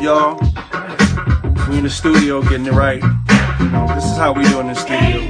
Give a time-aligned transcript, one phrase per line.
[0.00, 0.38] y'all.
[1.68, 3.00] We in the studio getting it right.
[3.94, 5.20] This is how we do in the studio.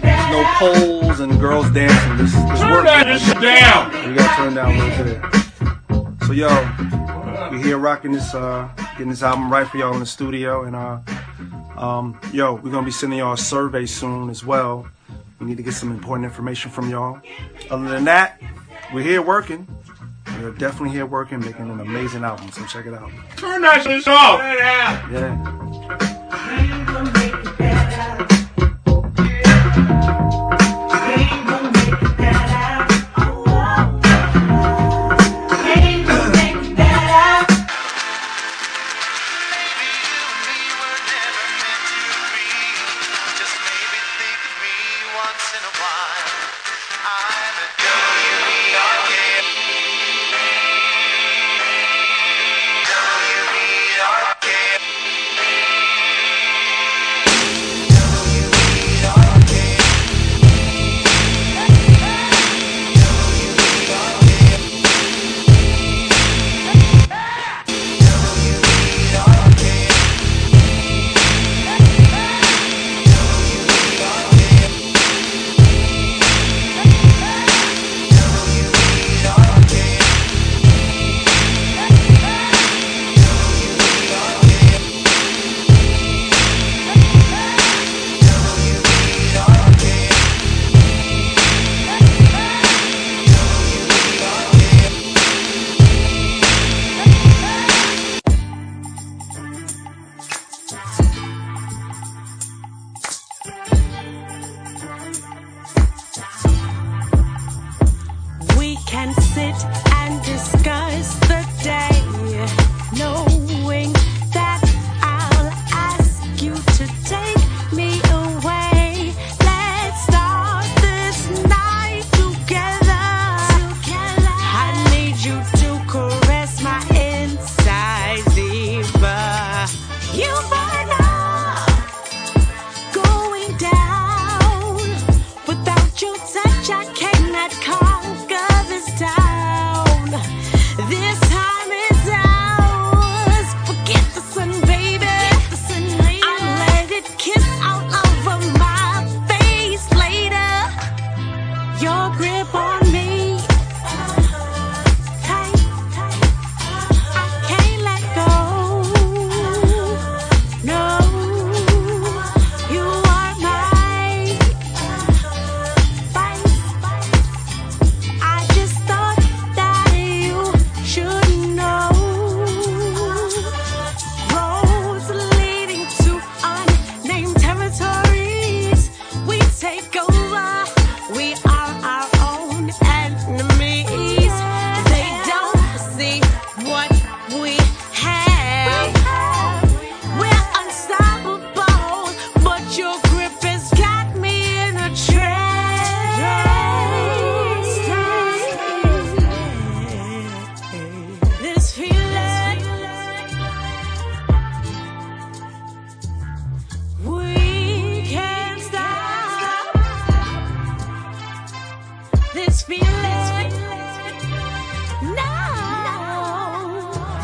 [0.00, 2.16] There's no poles and girls dancing.
[2.16, 2.84] This, this Turn work.
[2.84, 4.08] that shit down.
[4.08, 6.26] You gotta turn down a little bit.
[6.26, 10.06] So yo, we here rocking this, uh, getting this album right for y'all in the
[10.06, 11.00] studio, and uh,
[11.76, 14.88] um, yo, we're gonna be sending y'all a survey soon as well.
[15.38, 17.20] We need to get some important information from y'all.
[17.70, 18.40] Other than that,
[18.92, 19.66] we're here working.
[20.42, 22.50] We're definitely here working, making an amazing album.
[22.50, 23.10] So check it out.
[23.36, 24.40] Turn that shit off.
[24.40, 25.06] Yeah.
[43.36, 44.76] Just maybe think of me
[45.16, 45.99] once in a while.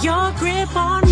[0.06, 1.06] Your grip on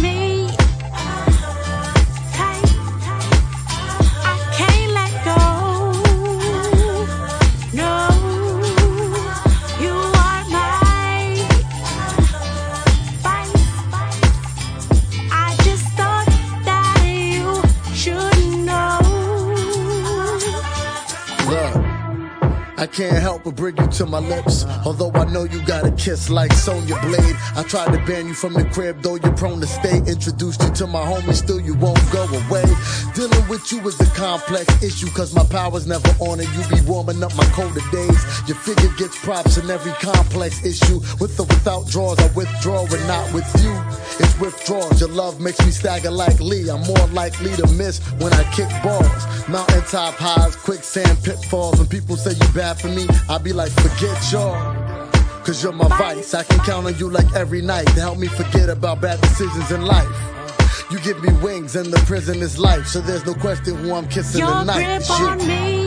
[22.95, 24.65] can't help but bring you to my lips.
[24.87, 27.37] Although I know you got a kiss like Sonya Blade.
[27.57, 29.99] I tried to ban you from the crib, though you're prone to stay.
[30.07, 32.65] Introduced you to my homies, still you won't go away.
[33.15, 36.81] Dealing with you is a complex issue, cause my power's never on and you be
[36.87, 38.23] warming up my colder days.
[38.47, 41.01] Your figure gets props in every complex issue.
[41.19, 43.75] With or without draws, I withdraw and not with you.
[44.23, 45.01] It's withdrawals.
[45.01, 46.71] Your love makes me stagger like Lee.
[46.71, 49.49] I'm more likely to miss when I kick balls.
[49.49, 51.79] Mountaintop highs, quicksand pitfalls.
[51.79, 54.85] When people say you bad for me, I be like, forget y'all.
[55.45, 56.35] Cause you're my vice.
[56.35, 59.71] I can count on you like every night to help me forget about bad decisions
[59.71, 60.09] in life.
[60.91, 62.87] You give me wings and the prison is life.
[62.87, 64.99] So there's no question who I'm kissing Your tonight.
[64.99, 65.84] grip on me.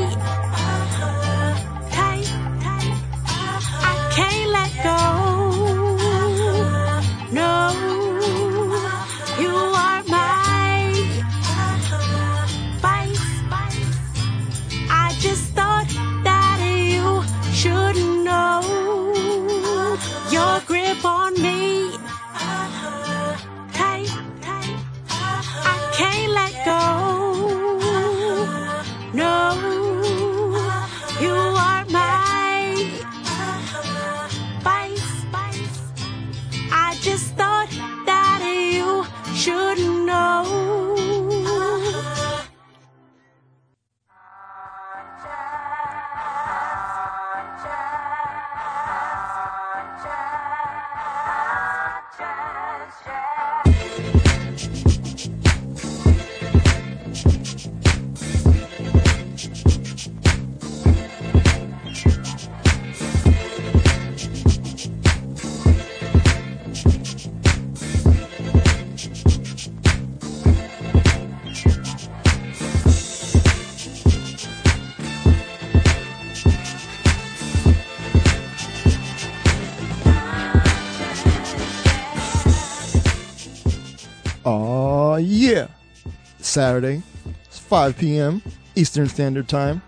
[86.58, 87.04] Saturday,
[87.46, 88.42] it's 5 p.m.
[88.74, 89.80] Eastern Standard Time.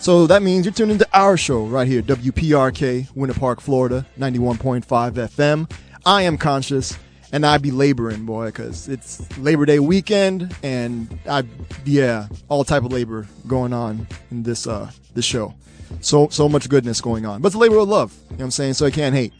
[0.00, 4.82] So that means you're tuned into our show right here, WPRK, Winter Park, Florida, 91.5
[4.82, 5.70] FM.
[6.04, 6.98] I am conscious,
[7.30, 11.44] and I be laboring, boy, because it's Labor Day weekend, and I,
[11.84, 15.54] yeah, all type of labor going on in this uh this show.
[16.00, 18.12] So so much goodness going on, but it's labor of love.
[18.12, 18.74] You know what I'm saying?
[18.74, 19.34] So I can't hate.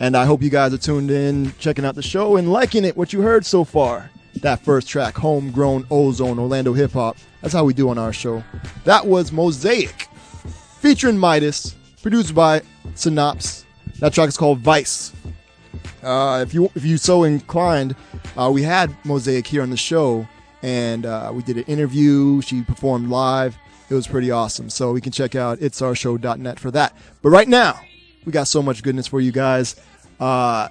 [0.00, 2.96] And I hope you guys are tuned in, checking out the show, and liking it.
[2.96, 4.10] What you heard so far.
[4.42, 7.16] That first track, Homegrown Ozone Orlando Hip Hop.
[7.40, 8.42] That's how we do on our show.
[8.84, 10.08] That was Mosaic,
[10.80, 12.60] featuring Midas, produced by
[12.94, 13.64] Synops.
[13.98, 15.12] That track is called Vice.
[16.02, 17.96] Uh, if you if you so inclined,
[18.36, 20.26] uh, we had Mosaic here on the show,
[20.62, 22.40] and uh, we did an interview.
[22.42, 23.56] She performed live.
[23.88, 24.68] It was pretty awesome.
[24.68, 26.96] So we can check out it'sourshow.net for that.
[27.22, 27.80] But right now,
[28.24, 29.76] we got so much goodness for you guys.
[30.18, 30.68] Uh,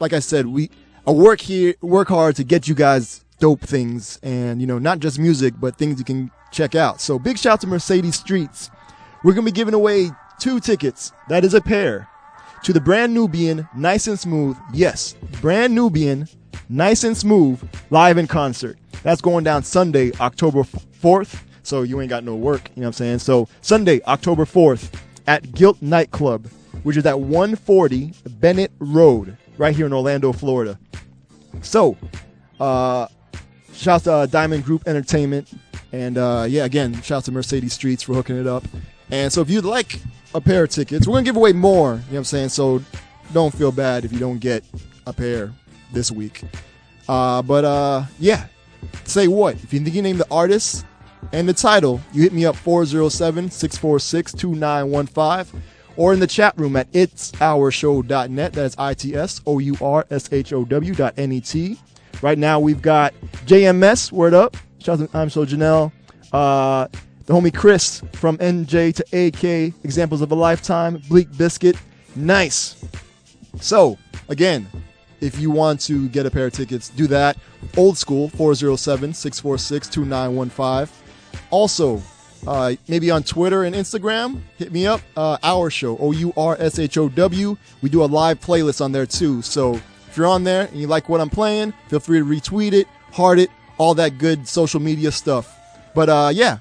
[0.00, 0.70] like I said, we
[1.08, 4.98] I work here, work hard to get you guys dope things, and you know, not
[4.98, 7.00] just music, but things you can check out.
[7.00, 8.70] So big shout to Mercedes Streets.
[9.22, 10.10] We're gonna be giving away
[10.40, 11.12] two tickets.
[11.28, 12.08] That is a pair
[12.64, 14.56] to the brand Nubian, nice and smooth.
[14.72, 16.26] Yes, brand Nubian,
[16.68, 18.76] nice and smooth, live in concert.
[19.04, 21.44] That's going down Sunday, October 4th.
[21.62, 23.18] So you ain't got no work, you know what I'm saying?
[23.20, 24.92] So Sunday, October 4th
[25.28, 26.48] at Guilt Nightclub,
[26.82, 30.78] which is at 140 Bennett Road, right here in Orlando, Florida.
[31.62, 31.96] So,
[32.60, 33.08] uh,
[33.72, 35.48] shouts to uh, Diamond Group Entertainment.
[35.92, 38.64] And uh, yeah, again, shouts to Mercedes Streets for hooking it up.
[39.10, 40.00] And so if you'd like
[40.34, 41.92] a pair of tickets, we're going to give away more.
[41.92, 42.48] You know what I'm saying?
[42.50, 42.82] So
[43.32, 44.64] don't feel bad if you don't get
[45.06, 45.52] a pair
[45.92, 46.42] this week.
[47.08, 48.46] Uh, but uh, yeah,
[49.04, 49.54] say what?
[49.62, 50.84] If you think you name the artist
[51.32, 55.62] and the title, you hit me up 407 646 2915
[55.96, 58.52] or in the chat room at itsourshow.net.
[58.52, 61.40] That is I T S O U R S H O W dot N E
[61.40, 61.78] T.
[62.22, 63.14] Right now we've got
[63.46, 64.56] JMS, word up.
[64.78, 65.92] Shout out to I'm So Janelle.
[66.32, 66.88] Uh,
[67.26, 71.76] the homie Chris from NJ to AK, Examples of a Lifetime, Bleak Biscuit.
[72.14, 72.84] Nice.
[73.60, 74.66] So, again,
[75.20, 77.36] if you want to get a pair of tickets, do that.
[77.76, 80.94] Old school, 407 646 2915.
[81.50, 82.02] Also,
[82.46, 85.00] uh, maybe on Twitter and Instagram, hit me up.
[85.16, 87.56] Uh, Our Show, O U R S H O W.
[87.82, 89.42] We do a live playlist on there too.
[89.42, 92.72] So if you're on there and you like what I'm playing, feel free to retweet
[92.72, 95.52] it, heart it, all that good social media stuff.
[95.94, 96.58] But uh, yeah,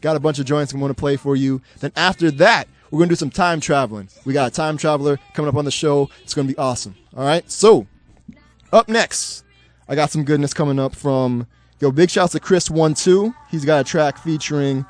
[0.00, 1.60] got a bunch of joints I'm going to play for you.
[1.80, 4.08] Then after that, we're going to do some time traveling.
[4.24, 6.08] We got a time traveler coming up on the show.
[6.22, 6.94] It's going to be awesome.
[7.16, 7.48] All right.
[7.50, 7.86] So
[8.72, 9.44] up next,
[9.88, 11.46] I got some goodness coming up from
[11.80, 11.90] yo.
[11.90, 13.34] Big shouts to Chris One Two.
[13.50, 14.86] He's got a track featuring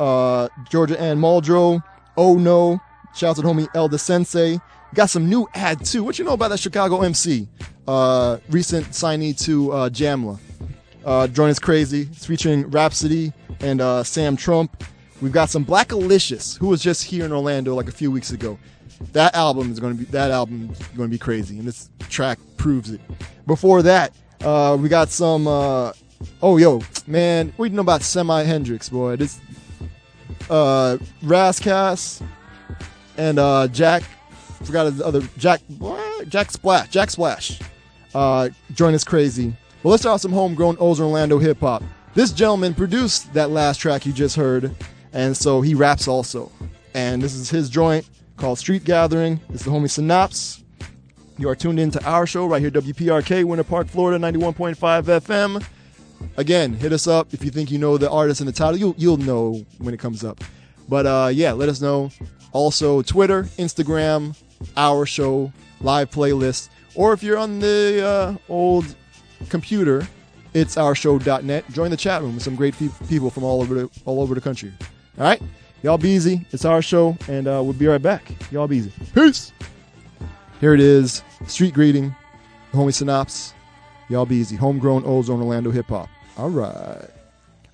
[0.00, 1.82] uh, Georgia Anne Muldrow.
[2.16, 2.80] Oh no!
[3.14, 4.58] Shouts to homie Elder Sensei.
[4.94, 6.02] Got some new Add-2.
[6.02, 7.48] What you know about that Chicago MC?
[7.86, 10.38] Uh, recent signee to uh, Jamla.
[11.04, 12.02] Uh, Join is crazy.
[12.12, 14.84] It's featuring Rapsody and uh, Sam Trump.
[15.20, 18.58] We've got some Blackalicious, who was just here in Orlando like a few weeks ago.
[19.12, 21.90] That album is going to be that album is going to be crazy, and this
[22.08, 23.00] track proves it.
[23.46, 25.46] Before that, uh, we got some.
[25.46, 25.92] Uh,
[26.42, 29.16] oh, yo, man, you know about Semi Hendrix, boy?
[29.16, 29.40] This
[30.50, 32.22] uh, Ras Kass
[33.16, 34.02] and uh, Jack.
[34.64, 35.60] Forgot his other Jack.
[35.78, 36.28] What?
[36.28, 36.88] Jack Splash.
[36.88, 37.60] Jack Splash.
[38.14, 39.54] Uh, join us crazy.
[39.82, 41.82] Well, let's start some homegrown Ozone Orlando hip hop.
[42.14, 44.74] This gentleman produced that last track you just heard,
[45.12, 46.50] and so he raps also.
[46.94, 49.40] And this is his joint called Street Gathering.
[49.50, 50.62] It's the homie Synops.
[51.36, 55.64] You are tuned in to our show right here, WPRK, Winter Park, Florida, 91.5 FM.
[56.36, 58.76] Again, hit us up if you think you know the artist and the title.
[58.76, 60.42] You'll you'll know when it comes up.
[60.88, 62.10] But uh, yeah, let us know.
[62.52, 64.36] Also, Twitter, Instagram,
[64.76, 68.94] our show, live playlist, or if you're on the uh, old
[69.48, 70.06] computer,
[70.52, 71.68] it's ourshow.net.
[71.70, 74.34] Join the chat room with some great pe- people from all over the all over
[74.34, 74.72] the country.
[75.18, 75.42] All right,
[75.82, 76.46] y'all be easy.
[76.52, 78.30] It's our show, and uh, we'll be right back.
[78.50, 78.92] Y'all be easy.
[79.14, 79.52] Peace.
[80.60, 81.22] Here it is.
[81.46, 82.14] Street greeting.
[82.72, 83.52] Homie Synops.
[84.08, 84.56] Y'all be easy.
[84.56, 86.08] Homegrown Ozone Orlando hip hop.
[86.36, 87.08] All right.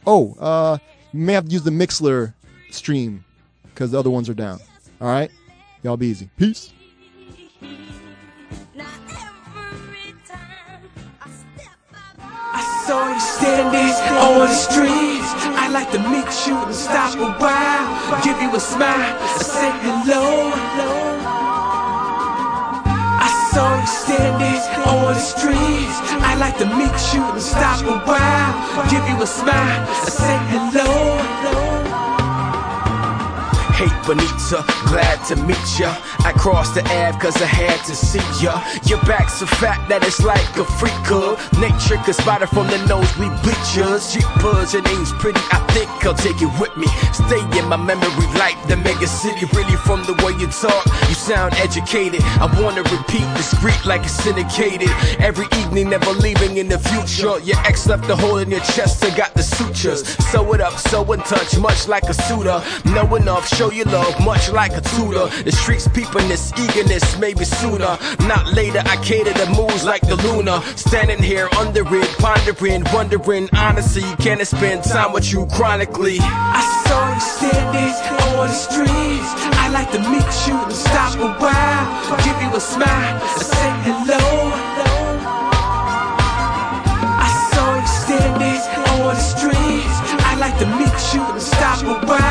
[0.06, 0.78] Oh, uh,
[1.12, 2.34] you may have to use the Mixlr
[2.70, 3.24] stream
[3.64, 4.60] because the other ones are down.
[5.00, 5.30] All right.
[5.82, 6.28] Y'all be easy.
[6.36, 6.72] Peace.
[11.22, 11.30] I.
[12.52, 15.30] I saw you standing on the streets.
[15.56, 18.22] I'd like to meet you and stop a while.
[18.22, 21.09] Give you a smile, say hello.
[23.56, 25.96] I you standing on the streets.
[26.22, 28.90] I'd like to meet you and stop a while.
[28.90, 31.69] Give you a smile, say hello.
[33.80, 34.60] Hate Bonita,
[34.92, 35.96] glad to meet ya.
[36.28, 38.60] I crossed the Ave cause I had to see ya.
[38.84, 41.40] Your back's so fat that it's like a freak club.
[41.56, 43.08] Nature spot it from the nose.
[43.16, 44.12] nosebleed bleachers.
[44.12, 46.88] Jeepers, your name's pretty, I think I'll take it with me.
[47.16, 49.46] Stay in my memory like the mega city.
[49.56, 52.20] Really from the way you talk, you sound educated.
[52.44, 54.90] I wanna repeat discreet like it's syndicated.
[55.18, 57.38] Every evening, never leaving in the future.
[57.40, 60.06] Your ex left a hole in your chest and got the sutures.
[60.30, 62.62] Sew it up, so in touch, much like a suitor.
[62.84, 65.26] Know enough, show your love, much like a tutor.
[65.44, 67.98] The streets peeping this eagerness, maybe sooner.
[68.26, 70.62] Not later, I cater to moves like the Luna.
[70.76, 73.48] Standing here under it, pondering, wondering.
[73.54, 76.18] Honestly, can I spend time with you chronically?
[76.20, 77.94] I saw you standing
[78.38, 79.30] on the streets.
[79.62, 82.16] I like to meet you and stop a while.
[82.24, 84.24] Give you a smile and say hello.
[87.22, 88.60] I saw you standing
[88.90, 89.96] on the streets.
[90.30, 92.29] I like to meet you and stop a while.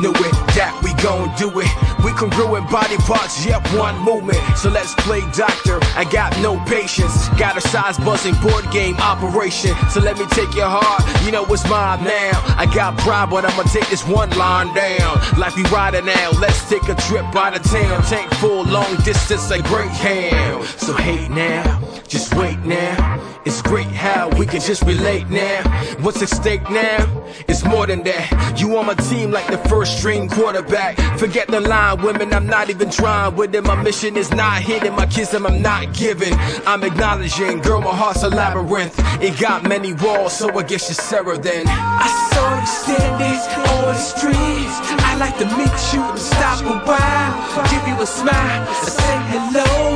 [0.00, 1.70] Knew it, that we gon' do it.
[2.04, 4.40] We can ruin body parts, yep, one movement.
[4.56, 5.78] So let's play doctor.
[5.96, 7.28] I got no patience.
[7.30, 9.74] Got a size buzzing board game operation.
[9.90, 12.32] So let me take your heart, you know it's mine now.
[12.56, 15.18] I got pride, but I'ma take this one line down.
[15.38, 18.02] Like we riding now, let's take a trip out of town.
[18.04, 20.64] Tank full, long distance like Greyhound.
[20.64, 23.20] So hate now, just wait now.
[23.44, 25.62] It's great how we can just relate now.
[26.00, 27.06] What's at stake now?
[27.48, 28.60] It's more than that.
[28.60, 30.96] You on my team like the first string quarterback.
[31.18, 33.64] Forget the line, women, I'm not even trying with it.
[33.64, 36.34] My mission is not hitting, my kiss them I'm not giving.
[36.66, 38.94] I'm acknowledging, girl, my heart's a labyrinth.
[39.22, 41.66] It got many walls, so I guess you're Sarah then.
[41.68, 44.76] I saw you standing on the streets.
[45.08, 47.70] I like to meet you and stop a while.
[47.70, 49.95] Give you a smile and say hello.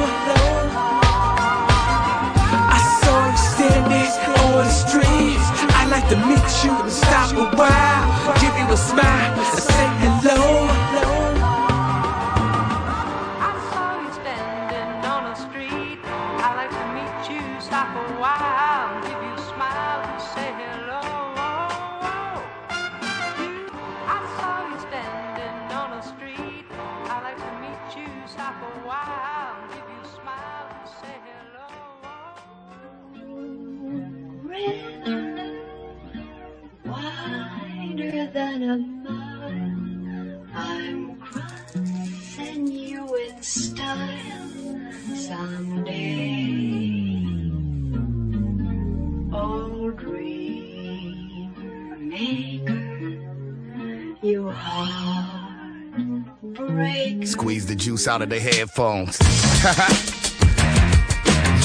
[56.57, 57.27] Heartbreak.
[57.27, 59.19] Squeeze the juice out of the headphones.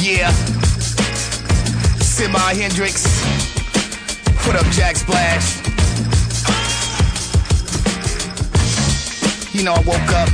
[0.04, 0.32] yeah.
[2.01, 3.06] Semi Hendrix.
[4.46, 5.62] What up, Jack Splash?
[9.54, 10.30] You know, I woke up,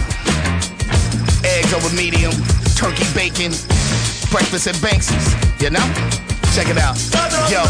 [1.45, 2.31] eggs over medium,
[2.75, 3.51] turkey bacon,
[4.31, 5.85] breakfast at Banksy's, you know?
[6.53, 6.97] Check it out.
[7.49, 7.63] Yo,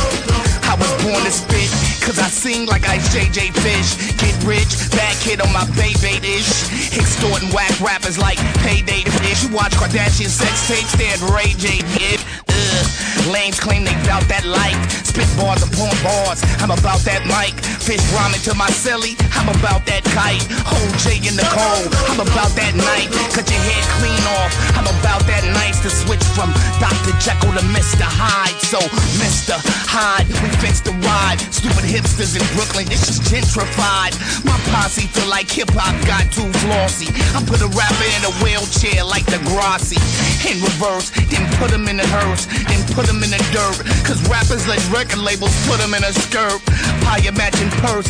[1.04, 1.70] born to spit,
[2.02, 3.90] cause I sing like I JJ Fish.
[4.18, 6.70] Get rich, bad kid on my baby ish.
[6.98, 9.44] Extorting whack rappers like payday fish.
[9.44, 12.20] You watch Kardashian sex tapes, they Ray J did.
[12.50, 13.02] Ugh.
[13.34, 14.78] Lames claim they bout that life.
[15.06, 16.42] Spit bars upon bars.
[16.62, 17.54] I'm about that mic.
[17.92, 19.20] Fish rhyming to my silly.
[19.36, 20.48] I'm about that kite.
[20.64, 21.92] Hold J in the cold.
[22.08, 23.12] I'm about that night.
[23.36, 24.56] Cut your head clean off.
[24.80, 27.12] I'm about that nice to switch from Dr.
[27.20, 28.08] Jekyll to Mr.
[28.08, 28.56] Hyde.
[28.64, 28.80] So,
[29.20, 29.60] Mr.
[29.92, 31.44] Hyde, we fixed the ride.
[31.52, 34.16] Stupid hipsters in Brooklyn, it's just gentrified.
[34.48, 37.12] My posse feel like hip hop got too flossy.
[37.36, 40.00] I put a rapper in a wheelchair like the Grassi.
[40.48, 43.84] In reverse, then put him in the hearse, then put him in the dirt.
[44.08, 46.64] Cause rappers let record labels put him in a skirt.
[47.04, 48.08] Pie matching purse,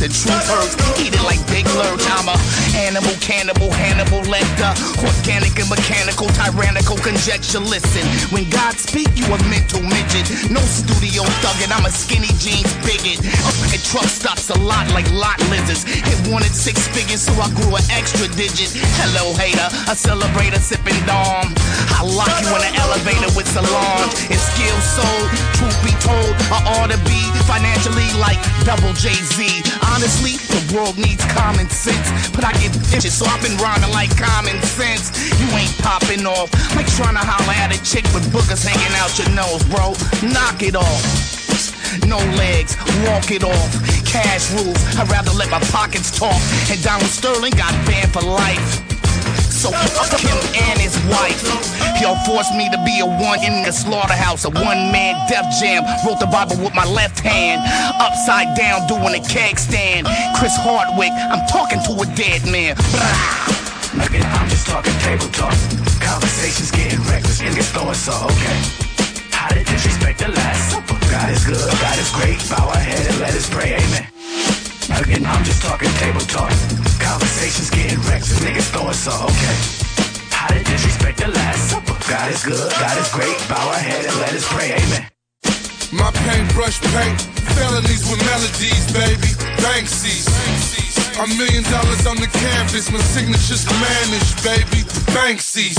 [0.00, 0.74] the truth hurts.
[0.96, 2.02] Eat it like Big Lurch.
[2.16, 2.36] I'm a
[2.88, 4.72] animal, cannibal, Hannibal Lecter.
[5.04, 7.60] Organic and mechanical, tyrannical conjecture.
[7.60, 10.26] Listen, when God speak, you a mental midget.
[10.48, 13.20] No studio thuggin', I'm a skinny jeans bigot.
[13.44, 15.84] Up at truck stops a lot like lot lizards.
[15.86, 18.72] It wanted six figures, so I grew an extra digit.
[18.98, 21.52] Hello, hater, a celebrator sipping Dom.
[21.92, 24.10] I lock you in an elevator with Solange.
[24.32, 25.28] And skill sold,
[25.60, 29.64] truth be told, I ought to be financially like double Jay Z.
[29.88, 34.12] Honestly, the world needs common sense, but I get bitches, so I've been rhyming like
[34.12, 35.08] common sense.
[35.40, 39.16] You ain't popping off like trying to holler at a chick with boogers hanging out
[39.16, 39.96] your nose, bro.
[40.28, 41.00] Knock it off.
[42.04, 42.76] No legs,
[43.08, 43.72] walk it off.
[44.04, 46.36] Cash rules, I'd rather let my pockets talk.
[46.68, 48.89] And Donald Sterling got banned for life.
[49.60, 51.36] So fuck him and his wife.
[52.00, 55.84] Y'all forced me to be a one in the slaughterhouse, a one man death jam.
[56.00, 57.60] Wrote the Bible with my left hand,
[58.00, 60.08] upside down doing a keg stand.
[60.40, 62.72] Chris Hardwick, I'm talking to a dead man.
[63.92, 65.52] Nigga, I'm just talking table talk.
[66.00, 68.56] Conversations getting reckless, niggas throwing so okay.
[69.28, 70.96] How to disrespect the last supper?
[71.12, 72.40] God is good, God is great.
[72.48, 74.08] Bow our head and let us pray, amen.
[75.04, 76.48] Again, I'm just talking table talk.
[77.10, 79.56] Conversations getting reckless, niggas throwing so okay.
[80.30, 81.98] How to disrespect the last supper?
[82.06, 83.34] God is good, God is great.
[83.50, 85.10] Bow our head and let us pray, amen.
[85.90, 87.18] My paintbrush paint,
[87.58, 89.34] felonies with melodies, baby.
[89.58, 90.30] Banksy's.
[91.18, 94.86] A million dollars on the canvas, my signature's managed, baby.
[95.10, 95.74] Banksy's.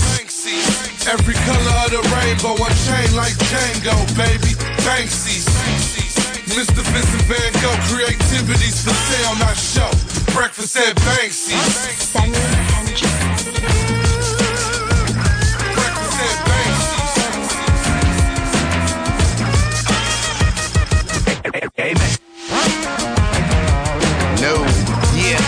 [1.08, 4.52] Every color of the rainbow, I chain like Django, baby.
[4.84, 6.01] Banksy's.
[6.52, 6.84] Mr.
[6.84, 9.90] Vincent Van Gogh, creativity's for sale, not show.
[10.34, 11.32] Breakfast at at
[21.80, 22.12] Amen.
[24.42, 24.54] No,
[25.16, 25.40] yeah,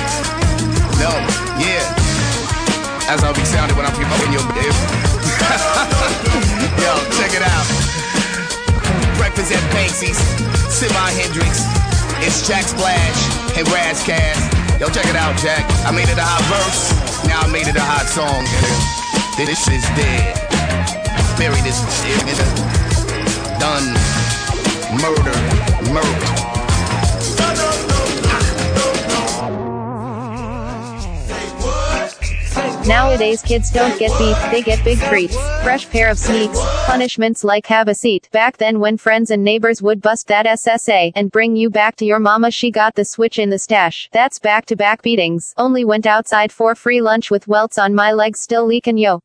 [1.00, 1.12] no,
[1.60, 1.84] yeah.
[3.08, 5.13] That's how we sounded when I peep up in your
[9.74, 10.22] Breakfast
[10.94, 11.66] at Hendrix.
[12.22, 14.38] It's Jack Splash and Ras Kass.
[14.80, 15.66] Yo, check it out, Jack.
[15.86, 17.28] I made it a hot verse.
[17.28, 18.46] Now I made it a hot song.
[18.46, 19.46] nigga.
[19.46, 20.38] This is dead.
[21.38, 22.46] Bury this shit, nigga.
[23.60, 23.94] Done.
[25.02, 25.94] Murder.
[25.94, 26.63] Murder.
[32.88, 35.38] Nowadays kids don't get beef, they get big treats.
[35.64, 38.28] Fresh pair of sneaks, punishments like have a seat.
[38.34, 42.06] Back then when friends and neighbors would bust that SSA and bring you back to
[42.06, 44.10] your mama she got the switch in the stash.
[44.12, 45.54] That's back to back beatings.
[45.56, 49.22] Only went outside for free lunch with welts on my legs still leaking yo.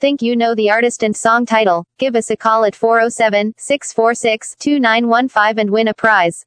[0.00, 1.84] Think you know the artist and song title?
[1.98, 6.46] Give us a call at 407 646 2915 and win a prize.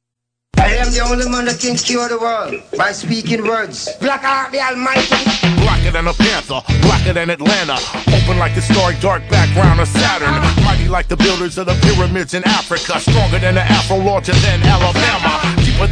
[0.66, 3.88] I am the only man that can cure the world by speaking words.
[4.00, 5.14] Black Art the Almighty.
[5.62, 7.78] Blacker than a panther, blacker than Atlanta.
[8.10, 10.34] Open like the starry dark background of Saturn.
[10.64, 12.98] Mighty like the builders of the pyramids in Africa.
[12.98, 15.38] Stronger than the Afro larger than Alabama.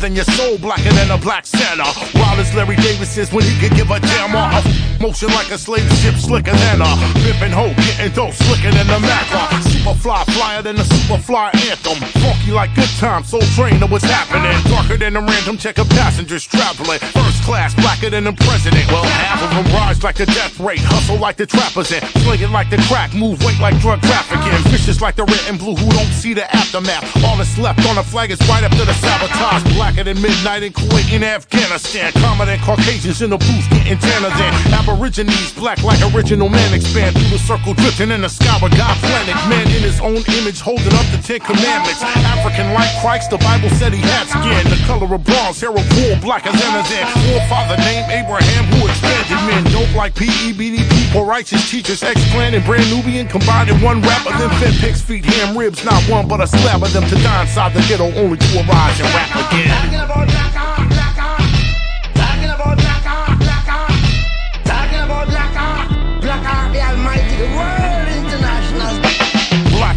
[0.05, 1.89] Than your soul, blacker than a black Santa.
[2.19, 4.61] Wild as Larry Davis is when he could give a damn off.
[5.01, 6.93] Motion like a slave ship, slicker than a
[7.25, 9.63] pimpin' hoe, getting dope, slicker than a Macra.
[9.63, 11.97] Super fly, flyer than a super fly anthem.
[12.21, 14.53] Funky like good time, soul train what's happening.
[14.71, 16.99] Darker than a random check of passengers traveling.
[16.99, 18.87] First class, blacker than the president.
[18.89, 22.53] Well, half of them rise like the death rate, hustle like the trappers in, slinging
[22.53, 24.53] like the crack, move weight like drug trafficking.
[24.71, 27.05] Vicious like the red and blue who don't see the aftermath.
[27.25, 29.65] All that's left on the flag is right to the sabotage.
[29.75, 32.13] Blacker than midnight in Kuwait and Afghanistan.
[32.23, 35.53] Calmer than Caucasians in the booth getting tanner than Aborigines.
[35.55, 39.35] Black like original man expand through the circle drifting in the sky with God planet.
[39.51, 42.03] Man in his own image holding up the Ten Commandments.
[42.23, 44.63] African like Christ, the Bible said he had skin.
[44.71, 47.07] The color of bronze, hair of wool, blacker than a than.
[47.27, 49.67] Forefather named Abraham who expanded men.
[49.75, 54.31] Dope like PEBD people, righteous teachers, X-Clan and brand Nubian combined in one rapper.
[54.39, 57.43] Then fed pigs, feet, ham, ribs, not one but a slab of them to die
[57.43, 59.64] inside the ghetto, only to arise and rap again.
[59.67, 60.74] Talking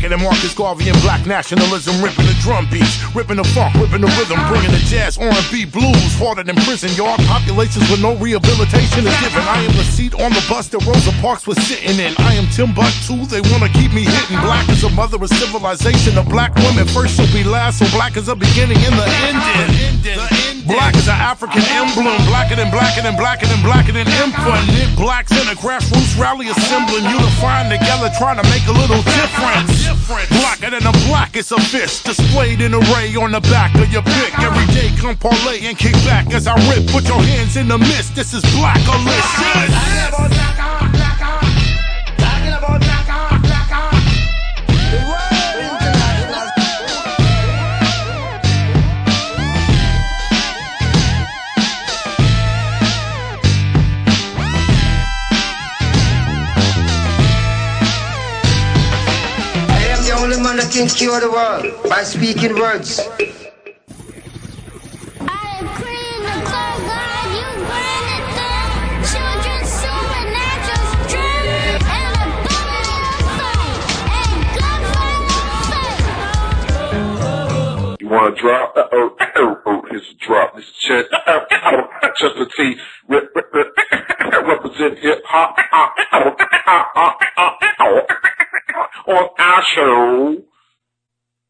[0.07, 4.01] Blacker than Marcus Garvey and black nationalism, ripping the drum beats, ripping the funk, ripping
[4.01, 9.05] the rhythm, bringing the jazz, R&B, blues, harder than prison yard populations with no rehabilitation
[9.05, 9.43] is given.
[9.43, 12.13] I am the seat on the bus that Rosa Parks was sitting in.
[12.19, 14.39] I am Timbuktu, they wanna keep me hitting.
[14.41, 16.87] Black is a mother of civilization of black women.
[16.87, 20.46] First she'll be last, so black is a beginning and the ending.
[20.67, 24.95] Black is an African emblem, blacker than blacker than blacker than blacker than infinite.
[24.99, 29.87] Blacks in a grassroots rally assembling, unifying together, trying to make a little difference.
[30.27, 34.03] Blacker than a black is a fist, displayed in array on the back of your
[34.03, 34.37] pick.
[34.39, 36.85] Every day come parlay and kick back as I rip.
[36.91, 38.15] Put your hands in the mist.
[38.15, 40.76] This is black Talking about
[60.67, 62.99] only man that can cure the world by speaking words.
[77.99, 78.77] You want to drop?
[78.77, 80.55] Uh, oh, oh, oh, here's a drop.
[80.55, 82.77] This is Chester, uh, Chester T.
[83.09, 83.67] Rep, rep, rep,
[84.47, 85.57] represent hip hop
[89.07, 90.43] on our show.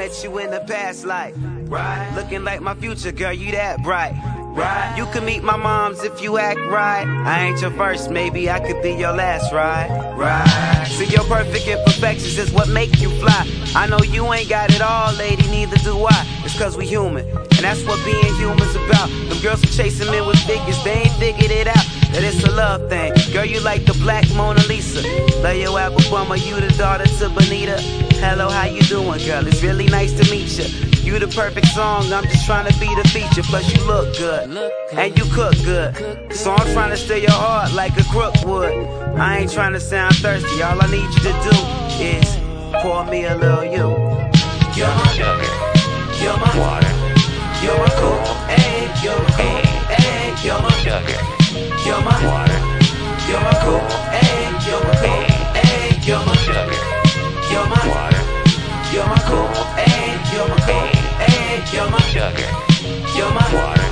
[0.00, 1.34] met you in the past life.
[1.68, 2.10] Right.
[2.16, 4.14] Looking like my future girl, you that bright.
[4.56, 4.94] Right.
[4.96, 7.06] You can meet my moms if you act right.
[7.06, 9.88] I ain't your first, maybe I could be your last, right?
[10.16, 10.86] Right.
[10.86, 13.44] See, your perfect imperfections is what make you fly.
[13.74, 16.26] I know you ain't got it all, lady, neither do I.
[16.44, 17.26] It's cause we human.
[17.28, 19.10] And that's what being human's about.
[19.28, 21.99] Them girls are chasing men with figures, they ain't figured it out.
[22.12, 23.12] That it's a love thing.
[23.32, 25.00] Girl, you like the black Mona Lisa.
[25.42, 27.80] Love your apple bummer, you the daughter to Bonita.
[28.18, 29.46] Hello, how you doing, girl?
[29.46, 30.66] It's really nice to meet you.
[31.02, 33.42] You the perfect song, I'm just trying to be the feature.
[33.42, 34.50] Plus, you look good,
[34.92, 36.34] and you cook good.
[36.34, 38.72] So I'm trying to steal your heart like a crook would.
[39.16, 41.56] I ain't trying to sound thirsty, all I need you to do
[42.02, 42.36] is
[42.82, 43.86] pour me a little you.
[44.76, 46.22] You're my Sugar.
[46.22, 46.94] you're my Water.
[47.62, 49.59] you're my cool, hey, you're my cool,
[59.00, 59.48] you're my cool,
[59.80, 60.90] hey, you're my hey,
[61.24, 62.50] eh, you're my Sugar.
[63.16, 63.88] you're my Water.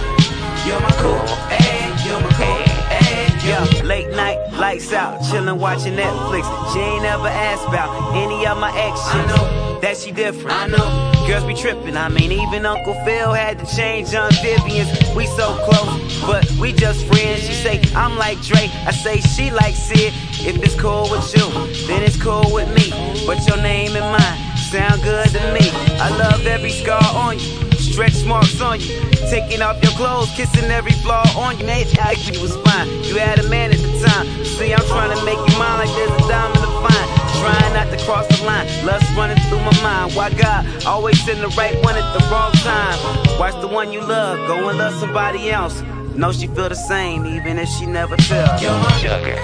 [0.67, 3.65] You're my cool, hey, you're my cool, yeah.
[3.85, 6.45] Late night, lights out, chillin' watching Netflix.
[6.75, 10.53] She ain't ever asked about any of my ex I know that she different.
[10.53, 11.97] I know girls be trippin'.
[11.97, 14.91] I mean, even Uncle Phil had to change on Vivian's.
[15.17, 17.47] We so close, but we just friends.
[17.47, 20.13] She say I'm like Drake, I say she like Sid.
[20.47, 21.49] If it's cool with you,
[21.87, 22.91] then it's cool with me.
[23.27, 25.71] But your name and mine sound good to me.
[25.97, 27.49] I love every scar on you.
[27.81, 29.01] Stretch marks on you.
[29.31, 31.65] Taking off your clothes, kissing every flaw on you.
[31.65, 32.87] Made you was fine.
[33.05, 34.27] You had a man at the time.
[34.45, 37.07] See, I'm trying to make you mine like there's a diamond to find.
[37.41, 38.67] Trying not to cross the line.
[38.85, 40.15] Lust running through my mind.
[40.15, 42.99] Why God always send the right one at the wrong time?
[43.39, 45.81] Watch the one you love go and love somebody else.
[46.15, 48.61] Know she feel the same, even if she never tell.
[48.61, 49.39] You're my Sugar.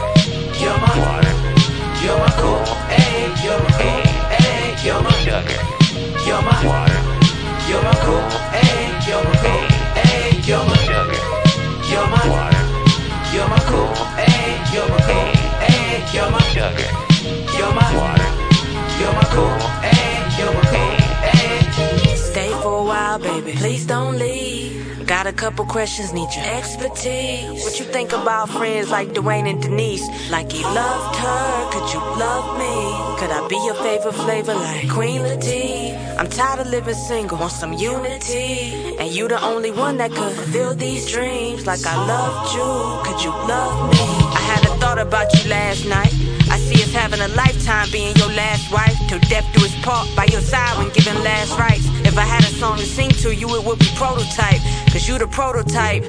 [0.61, 1.35] you're my Water.
[2.03, 4.04] you're my cool, hey, you're my cool, hey,
[4.85, 5.61] you're my Sugar.
[6.27, 7.01] you're my Water.
[7.69, 9.65] you're my cool, hey, you're my cool,
[9.97, 11.21] hey, you're my Sugar.
[11.89, 12.65] you're my Water.
[13.33, 15.33] you're my cool, hey, you're my cool,
[15.65, 16.91] hey, you're my Sugar.
[17.57, 18.29] you're my Water.
[19.01, 20.97] you're my cool, hey, you're my cool,
[21.33, 22.17] hey.
[22.17, 23.53] Stay for a while, baby.
[23.53, 24.74] Please don't leave.
[25.07, 27.63] Got a couple questions, need your expertise.
[27.63, 30.09] What you think about friends like Dwayne and Denise?
[30.31, 33.19] Like he loved her, could you love me?
[33.21, 36.19] Could I be your favorite flavor like Queen Latifah?
[36.19, 38.97] I'm tired of living single, want some unity.
[38.99, 43.13] And you the only one that could fulfill these dreams like I loved you.
[43.13, 44.24] Could you love me?
[47.25, 48.95] A lifetime being your last wife.
[49.09, 51.87] Till death do us part by your side when giving last rites.
[52.05, 54.61] If I had a song to sing to you, it would be prototype.
[54.93, 56.05] Cause you the prototype.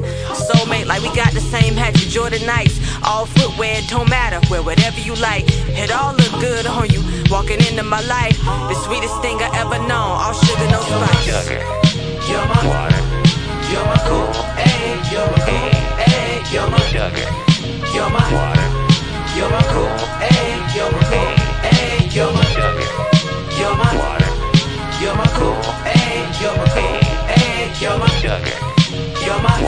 [0.48, 2.80] Soulmate, like we got the same hat, your Jordan Knights.
[3.04, 5.46] All footwear, don't matter, wear whatever you like.
[5.82, 7.02] It all look good on you.
[7.32, 10.12] Walking into my life, the sweetest thing I ever known.
[10.20, 11.24] All sugar, no spice.
[11.24, 11.62] Sugar.
[12.28, 13.02] You're my Water.
[13.72, 15.70] you're my cool, hey, you're my cool,
[16.04, 17.28] hey, you're my Sugar.
[17.94, 18.85] you're my Water.
[19.36, 19.92] You're my cool,
[20.24, 21.04] hey, you're my
[21.68, 22.88] hey, you're my Sugar.
[23.60, 23.92] you're my
[25.02, 26.68] you're my cool, hey, you're my
[27.28, 28.56] hey, you're my Sugar.
[29.26, 29.60] you're my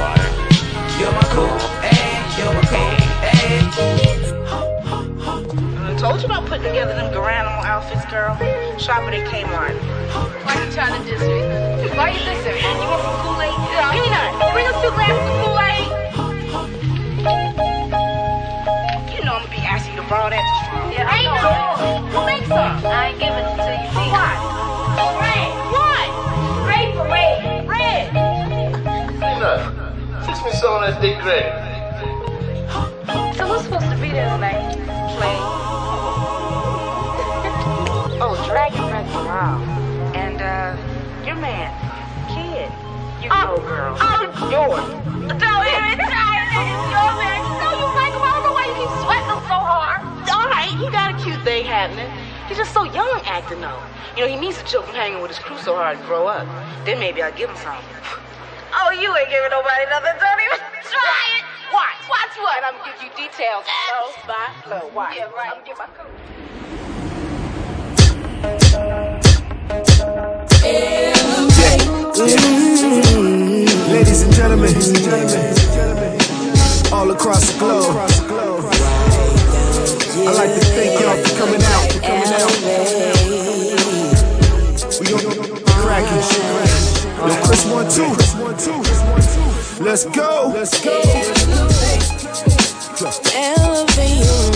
[0.97, 3.67] you're my cool, hey, you're my hey.
[5.84, 8.38] I told you about putting together them Garanimo outfits, girl.
[8.80, 9.75] Shopping at Kmart.
[10.45, 11.43] Why you trying to diss me?
[11.97, 12.56] Why you dissing?
[12.56, 13.51] You want some Kool-Aid?
[13.93, 14.53] Give.
[14.53, 15.07] Bring us two glasses
[30.67, 31.47] Tina, fix me some of that thick gray.
[33.38, 34.75] So who's supposed to be there tonight?
[35.15, 35.38] Play.
[38.19, 39.63] oh, Dragon Prince Wow.
[40.13, 40.75] And uh,
[41.25, 41.71] your man,
[42.27, 42.67] kid.
[43.23, 43.95] You know, girl.
[43.95, 44.84] Oh, yours.
[45.23, 46.51] Don't even try it.
[46.60, 47.39] It's your man.
[47.47, 48.19] You know you like him.
[48.19, 50.03] I don't know why you keep sweating him so hard.
[50.27, 52.12] All right, he got a cute thing happening.
[52.47, 53.80] He's just so young acting though.
[54.17, 56.27] You know, he needs to chill from hanging with his crew so hard and grow
[56.27, 56.45] up.
[56.86, 57.82] Then maybe I'll give him some.
[58.99, 60.17] You ain't giving nobody nothing.
[60.17, 60.57] Don't even
[60.89, 61.45] try it.
[61.71, 62.01] Watch.
[62.10, 62.63] Watch what?
[62.65, 63.63] I'm gonna give you details.
[63.86, 64.89] Flow by flow.
[64.95, 65.15] Watch.
[65.15, 65.53] Yeah, right.
[65.53, 66.10] I'm gonna get my coat.
[72.17, 73.93] Mm-hmm.
[73.93, 74.73] Ladies and gentlemen,
[76.91, 77.95] all across the globe.
[80.25, 81.91] I'd like to thank y'all for coming out.
[81.93, 82.49] For coming out.
[84.99, 86.23] We gonna cracking.
[87.17, 88.37] Yo, Chris one two.
[89.97, 90.51] Let's go.
[90.53, 90.91] Let's go.
[93.33, 94.46] Elevate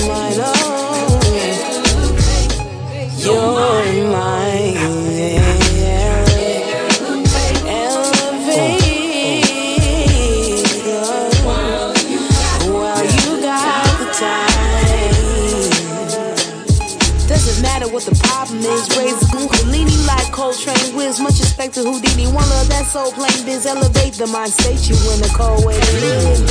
[21.84, 22.26] to Houdini.
[22.26, 23.66] One love that soul plain biz.
[23.66, 26.50] Elevate the mind state you in a cold way to live.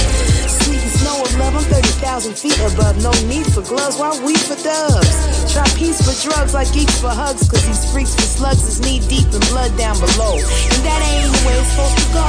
[0.48, 1.54] Sweet of love.
[1.54, 3.02] I'm 30,000 feet above.
[3.02, 3.98] No need for gloves.
[3.98, 5.10] Why we for dubs?
[5.52, 7.48] Try peace for drugs like geeks for hugs.
[7.50, 10.38] Cause these freaks for slugs is knee deep in blood down below.
[10.38, 12.26] And that ain't the way it's supposed to go.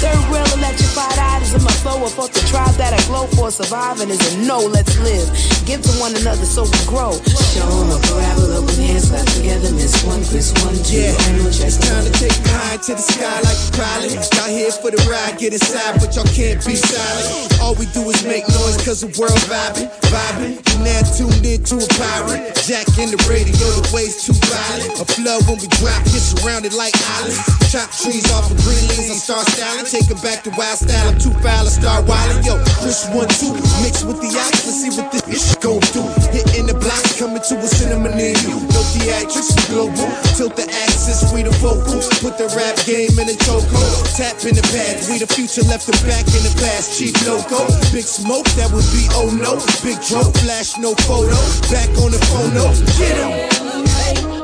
[0.00, 2.00] Third real electrified eyes in my flow.
[2.08, 4.58] Fought the tribe that I glow for surviving is a no.
[4.60, 5.28] Let's live.
[5.66, 7.12] Give to one another so we grow.
[7.54, 9.70] Show 'em a parabola with hands clap together.
[9.72, 11.00] Miss one, Chris one, two.
[11.00, 14.12] Yeah, know it's time to take my high to the sky like a pilot.
[14.34, 17.60] Y'all here for the ride, get inside, but y'all can't be silent.
[17.60, 20.54] All we do is make noise cause the world vibing, vibing.
[20.72, 22.54] You now tuned into a pirate.
[22.66, 25.00] Jack in the radio, the waves too violent.
[25.00, 27.61] A flood when we drop, get surrounded like islands.
[27.72, 29.88] Chop trees off of green leaves, I start styling.
[29.88, 32.44] Take it back to wild style, I'm too foul, I start wildin'.
[32.44, 36.04] Yo, Chris one, two, mix with the ox, see what this bitch gon' do.
[36.36, 38.60] Hitting the block, coming to a cinema near you.
[38.76, 40.04] No theatrics, global.
[40.36, 41.96] Tilt the axis, we the vocal.
[42.20, 44.04] Put the rap game in a chokehold.
[44.20, 46.92] Tap in the pad, we the future left the back in the past.
[47.00, 49.56] Cheap logo, big smoke, that would be oh no.
[49.80, 51.40] Big drone, flash, no photo.
[51.72, 52.68] Back on the phone, no.
[53.00, 54.41] Get 'em.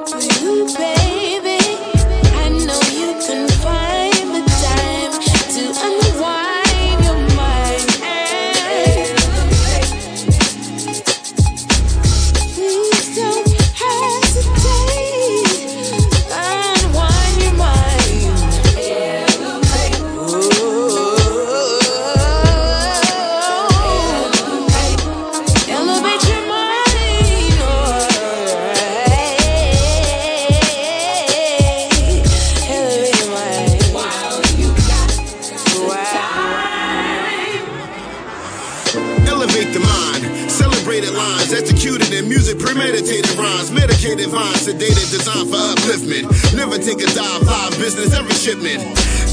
[44.68, 46.28] Sedated, designed for upliftment.
[46.52, 48.84] Never take a dive, live business, every shipment.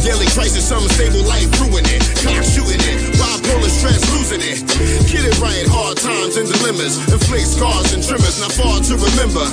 [0.08, 2.00] Daily crisis, some stable life, ruin it.
[2.24, 4.64] Cock shooting it, bipolar stress, losing it.
[5.12, 6.96] Get it right, hard times and dilemmas.
[7.12, 9.44] Inflict scars and tremors, not far to remember.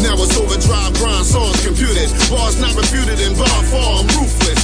[0.00, 2.08] Now it's overdrive, grind, songs computed.
[2.32, 4.60] Bars not refuted and bar form, ruthless.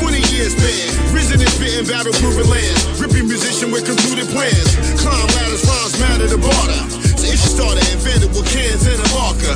[0.00, 2.80] 20 years span, risen and spitting battle-proven lands.
[2.96, 4.70] Ripping musician with concluded plans.
[5.02, 7.05] Climb ladders, rhymes matter to barter.
[7.36, 9.52] Tradition started invented with cans and a marker.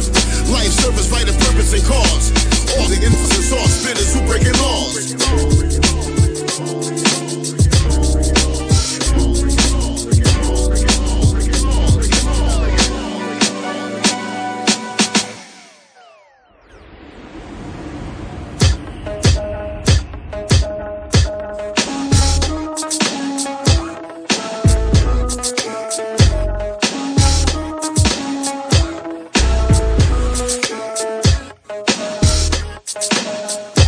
[0.53, 2.29] Life service, right of purpose and cause.
[2.77, 5.70] All the innocents, all spinners who breaking laws.